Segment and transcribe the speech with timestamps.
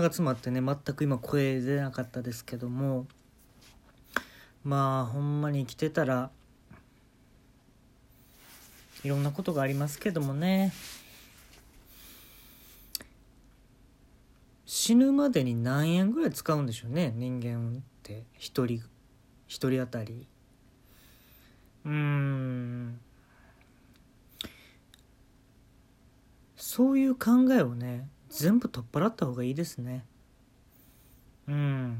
[0.00, 3.06] が詰まってね全く今声出なかったですけども
[4.64, 6.30] まあほんまに生きてたら
[9.02, 10.72] いろんなことがありますけどもね。
[14.66, 18.24] 死ぬまでに何円ぐらい使うんでしょうね人間って。
[18.38, 18.82] 一人
[19.46, 20.26] 一人当たり。
[21.86, 23.00] うん。
[26.56, 30.04] そういう考えをね全部取っ払った方がいいですね。
[31.48, 31.98] うん。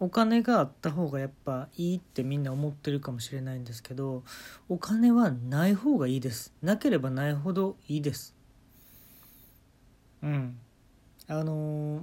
[0.00, 4.22] お金があった方がやっぱいいってみんな思ってるかもしれないんですけど
[4.68, 6.52] お金はない方がいいです。
[6.62, 8.34] なければないほどいいです。
[10.22, 10.58] うん。
[11.26, 12.02] あのー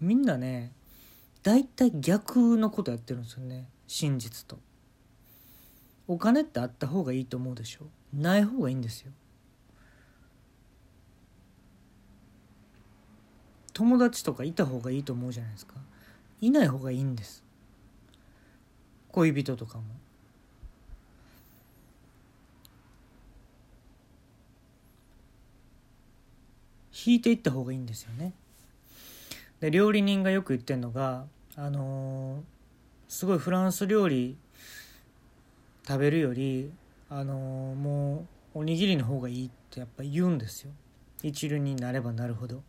[0.00, 0.72] みんなね
[1.44, 3.68] 大体逆のことやってるんですよね。
[3.86, 4.58] 真実と。
[6.12, 7.86] お金ってあった方がいいと思うでしょ？
[8.12, 9.10] ない方がいいんですよ。
[13.72, 15.76] 友達とかいた方がいいと思うじゃないですか。
[16.42, 17.42] いない方がいいんです。
[19.10, 19.84] 恋人とかも。
[27.06, 28.34] 引いていった方がいいんですよね。
[29.60, 31.24] で料理人がよく言ってるのが
[31.56, 32.42] あのー
[33.08, 34.36] すごいフランス料理
[35.92, 36.72] 食べるより
[37.10, 40.70] あのーもうおにぎりの方がいいってやっぱ言うんですよ。
[41.22, 42.62] 一流になればなるほど。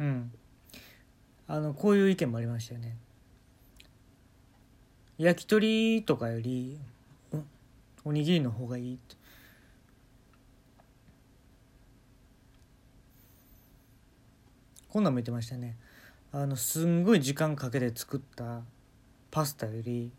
[0.00, 0.32] うん。
[1.46, 2.96] あのこういう意見もありましたよね。
[5.18, 6.80] 焼き鳥とかより
[7.32, 9.14] おおにぎりの方がいいって。
[14.88, 15.76] こんなんも言ってましたね。
[16.32, 18.62] あのすんごい時間かけて作った
[19.30, 20.10] パスタより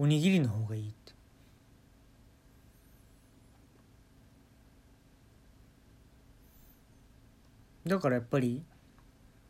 [0.00, 1.12] おにぎりの方がいいって
[7.84, 8.62] だからやっぱり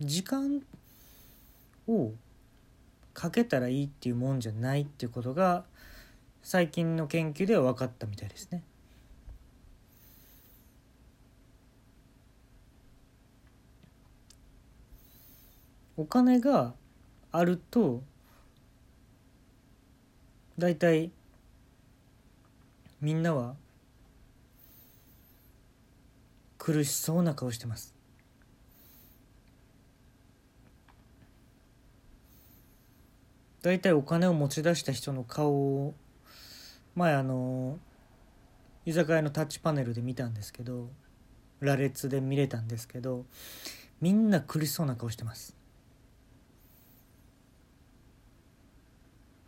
[0.00, 0.62] 時間
[1.86, 2.12] を
[3.12, 5.64] かけたらいいっていうもんじゃないっていうことが
[6.42, 8.62] 最近の研究では分かったみたいですね。
[15.98, 16.72] お金が
[17.32, 18.02] あると
[20.58, 21.12] 大体
[23.00, 23.54] みんなは
[26.58, 27.94] 苦しそうな顔してます。
[33.62, 35.94] 大体お金を持ち出した人の顔を
[36.94, 37.78] 前あの
[38.84, 40.88] 居酒屋のタッチパネルで見たんですけど
[41.60, 43.26] 羅列で見れたんですけど
[44.00, 45.57] みんな苦しそうな顔してます。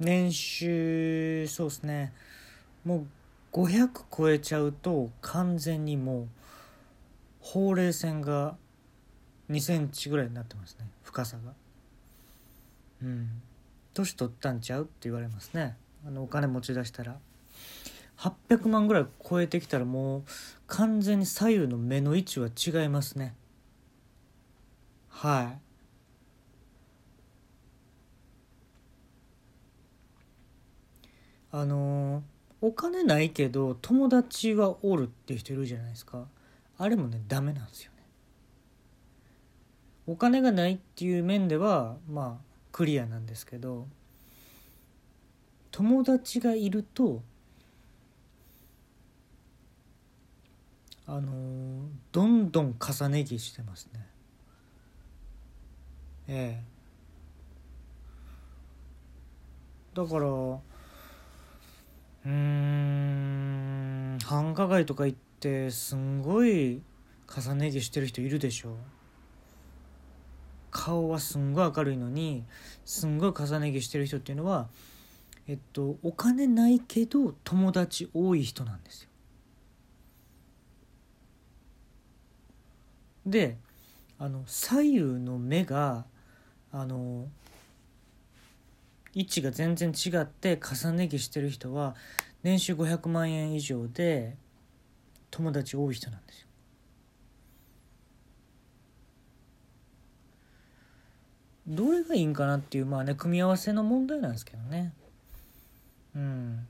[0.00, 2.12] 年収そうですね。
[2.84, 3.06] もう
[3.52, 6.28] 500超えちゃうと完全にもう
[7.40, 8.56] ほうれい線が
[9.50, 10.86] 2センチぐらいになってますね。
[11.02, 11.52] 深さが。
[13.02, 13.28] うん。
[13.92, 15.76] 年取ったんちゃうって言われますね。
[16.06, 17.18] あのお金持ち出したら。
[18.16, 20.22] 800万ぐらい超えてきたらもう
[20.66, 23.34] 完全に左右の目の位置は違いますね。
[25.08, 25.69] はい。
[31.52, 32.22] あの
[32.60, 36.26] お金ないけど友達はおるって人いるじゃないですか。
[36.78, 37.98] あれもねダメなんですよね。
[40.06, 43.86] お金がないっていう面ではまあクリアなんですけど
[45.70, 47.22] 友達がいると
[51.06, 54.06] あのどんどん重ね着してますね。
[56.28, 56.64] ええ。
[59.92, 60.30] だから
[62.26, 66.82] うん繁華街とか行ってすんごい
[67.26, 68.76] 重ね着してる人いるでしょ
[70.70, 72.44] 顔はすんごい明るいのに
[72.84, 74.68] すんごい重ね着してる人っていうのは
[75.48, 79.10] えっとお金ないけど友達多い人なんですよ。
[83.26, 83.56] で
[84.18, 86.04] あの左右の目が
[86.72, 87.28] あの
[89.14, 91.96] 位置が全然違って重ね着してる人は
[92.42, 94.36] 年収500万円以上で
[95.30, 96.46] 友達多い人なんですよ。
[101.66, 104.92] どれがいいんかなっていうまあね組み合わせの問題なんですけどね
[106.16, 106.66] うん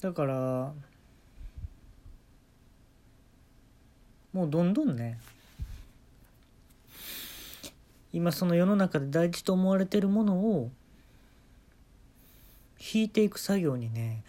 [0.00, 0.72] だから
[4.32, 5.18] もうどんどんね
[8.12, 10.70] 今その世の中で大事と思われてるものを
[12.92, 14.22] 引いていく作業にね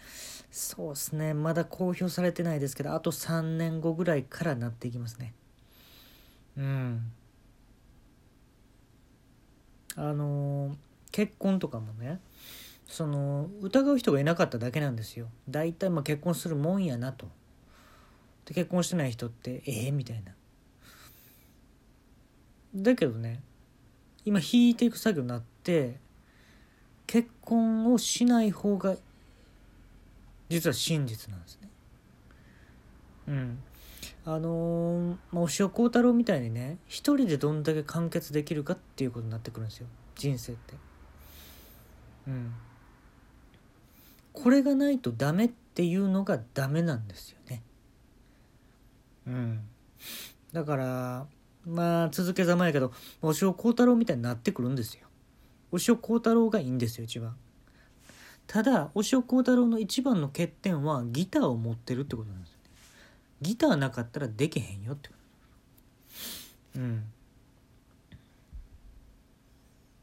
[0.50, 5.32] そうですねまだ公表されてないですけどあと3年後ぐらいからなっていきますね。
[6.56, 7.12] うん。
[9.96, 10.76] あの
[11.10, 12.20] 結婚とかもね
[12.86, 15.28] その疑う人がいなかっただけなんですよ。
[15.48, 17.28] 大体まあ結婚するもんやなと。
[18.46, 20.32] で結婚してない人ってええみたいな。
[22.74, 23.40] だけどね
[24.24, 25.96] 今引いていく作業になって
[27.06, 28.96] 結婚をしない方が
[30.48, 31.68] 実は真実なんですね。
[33.28, 33.58] うん。
[34.26, 39.86] あのー、まあ、押尾幸太郎みたいにね一人でどんだけ完結できるかっていうことになってくるんですよ。
[40.16, 40.74] 人生って。
[42.26, 42.52] うん。
[44.32, 47.62] これがないとダメっていうのがダメなんですよね。
[49.26, 49.60] うん。
[50.52, 51.26] だから
[51.66, 52.92] まあ続けざまやけど
[53.22, 55.06] 押尾幸太郎みたいになってくるんですよ。
[55.72, 57.36] 押尾幸太郎がいいんですよ一番。
[58.46, 62.70] ただ押尾幸太郎の一番の欠点はギターを持ってるってことなんですよね。
[63.42, 65.14] ギターなかったらできへんよってこ
[66.74, 66.80] と。
[66.80, 67.04] うん。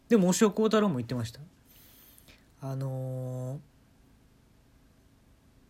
[0.09, 1.41] でも押尾幸太郎も言ってました。
[2.61, 3.59] あのー、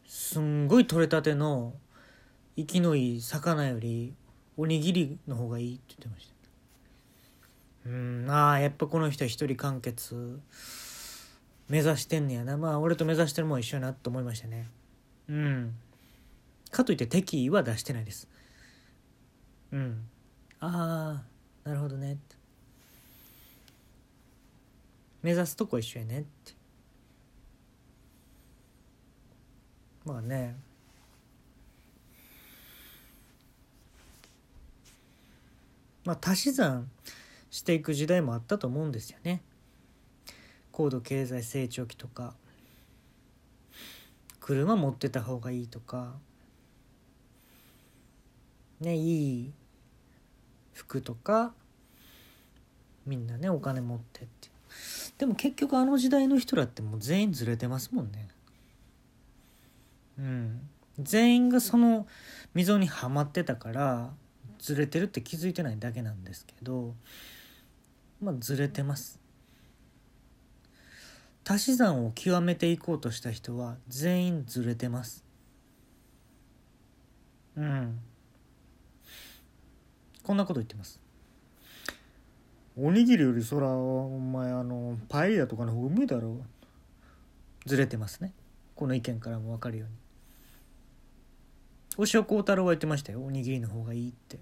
[0.06, 1.74] すんごい取れたての
[2.56, 4.14] 生きのいい魚より
[4.58, 6.34] おにぎりの方がいいって言ってました。
[7.86, 10.40] うんああやっぱこの人は一人完結。
[11.70, 12.58] 目指してんねやな。
[12.58, 14.68] まあ俺と目指してるもん一緒やなと思いましたね。
[15.30, 15.76] うん。
[16.72, 18.28] かといって敵意は出してないです。
[19.72, 20.08] うん。
[20.60, 21.24] あ
[21.66, 22.36] あなるほどねって。
[25.22, 26.54] 目指すとこ一緒やねって。
[30.06, 30.56] まあね。
[36.08, 36.90] まあ足し算
[37.52, 39.42] していく時代もあったと思うんですよね。
[40.72, 42.34] 高度経済成長期とか
[44.40, 46.14] 車持ってた方がいいとか
[48.80, 49.54] ねいい
[50.74, 51.54] 服とか
[53.06, 54.50] みんなねお金持ってって。
[55.18, 58.30] でも結局あの時代の人らってもう全員ずれてますもんね。
[60.20, 60.70] うん。
[61.00, 62.08] 全員がその
[62.54, 64.14] 溝にはまってたから
[64.60, 66.96] ずれてるって気づいてないだけなんですけど
[68.22, 69.20] まあずれてます。
[71.50, 75.24] 足し算を極めていこうとした人は全員ずれてます。
[77.56, 78.00] うん。
[80.24, 81.00] こんなこと言ってます。
[82.78, 86.38] おにぎりよりそらお前あのパエリアとかの方がうめえだろ。
[87.66, 88.34] ずれてますね。
[88.76, 89.96] この意見からも分かるように
[91.98, 93.24] 押尾幸太郎は言ってましたよ。
[93.24, 94.40] おにぎりの方がいいって。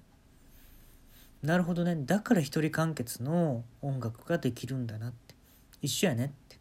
[1.41, 1.95] なるほどね。
[2.05, 5.35] だから一人完結の音楽ができるんだなって。
[5.81, 6.57] 一緒やねって。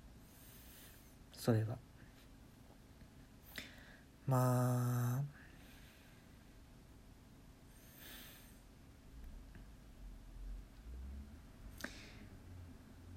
[1.36, 1.78] それは。
[4.26, 5.22] まあ。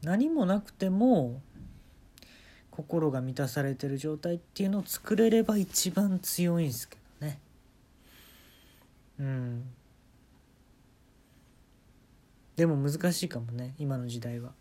[0.01, 1.41] 何もなくても
[2.71, 7.06] 心が満たされてる状態っていうのを作れれば一番強いんですけど。
[9.19, 9.63] うん。
[12.55, 14.51] でも難しいかもね今の時代は。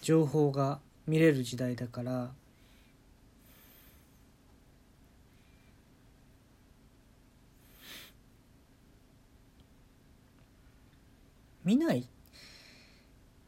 [0.00, 2.30] 情報が見れる時代だから。
[11.64, 12.08] 見ない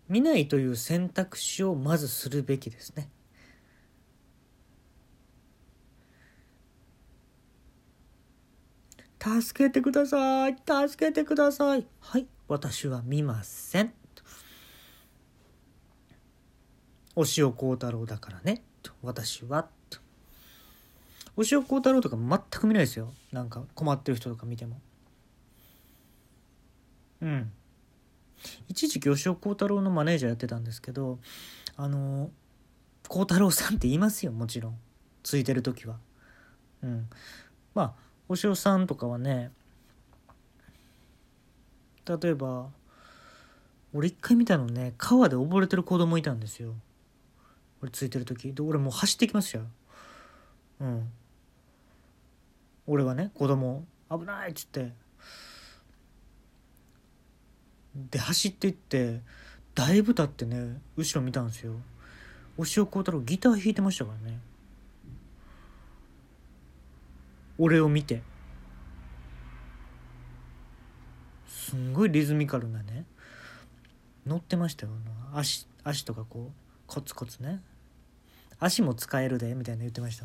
[0.08, 3.08] 見ないという選択肢をまずするべきですね。
[9.24, 10.56] 助けてください。
[10.56, 11.86] 助けてください。
[12.00, 13.94] はい私は見ません。
[17.16, 18.62] お塩幸太郎だからね。
[19.02, 19.68] 私は。
[21.38, 23.14] お塩幸太郎とか全く見ないですよ。
[23.32, 24.78] なんか困ってる人とか見ても。
[27.22, 27.50] うん。
[28.68, 31.18] 一時期吉尾幸太郎のマネージャーやってたんですけど
[31.78, 32.30] あの
[33.08, 34.78] 幸太郎さんって言いますよもちろん。
[35.22, 35.96] ついてる時は。
[36.82, 37.08] うん。
[37.74, 39.50] まあお塩さんとかはね
[42.06, 42.68] 例えば
[43.92, 46.74] 俺一回見たのね川で溺れてる子供いたんですよ。
[47.80, 48.52] 俺ついてる時。
[48.52, 49.64] で俺もう走ってきましたよ。
[50.80, 51.08] うん。
[52.86, 54.92] 俺はね子供危ないっつって。
[57.94, 59.20] で走っていって
[59.74, 61.74] だいぶ経ってね後ろ見たんですよ。
[62.58, 64.40] 押尾幸太郎ギター弾いてましたからね。
[67.58, 68.22] 俺を見て。
[71.46, 73.04] すんごいリズミカルなね。
[74.26, 74.92] 乗ってましたよ。
[75.34, 76.52] 足足とかこう
[76.86, 77.60] コツコツね。
[78.58, 80.24] 足も使えるでみたいな言ってました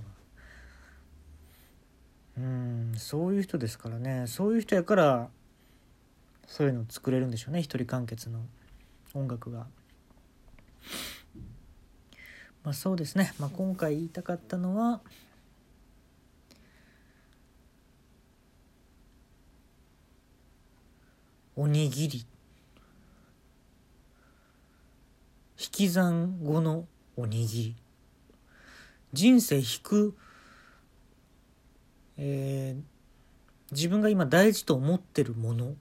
[2.38, 4.26] うんそういう人ですからね。
[4.28, 5.30] そういう人やから
[6.48, 7.62] そういうの作れるんでしょうね。
[7.62, 8.40] 一人完結の
[9.14, 9.68] 音楽が。
[12.64, 15.02] まあそうですね、まあ、今回言いたかったのは
[21.62, 22.26] おにぎり。
[25.60, 26.88] 引き算後の
[27.18, 27.76] おにぎり。
[29.12, 30.16] 人生引く、
[32.16, 32.82] えー、
[33.74, 35.76] 自分が今大事と思ってるもの。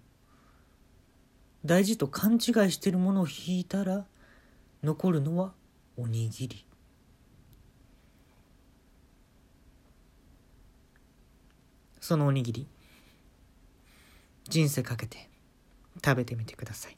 [1.65, 2.41] 大事と勘違い
[2.73, 4.05] してるものを引いたら
[4.83, 5.53] 残るのは
[5.97, 6.67] おにぎり。
[12.01, 12.67] そのおにぎり。
[14.49, 15.28] 人生かけて。
[16.05, 16.98] 食べてみてください。